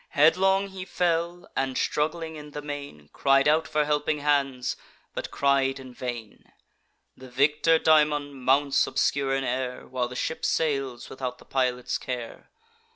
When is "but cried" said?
5.13-5.79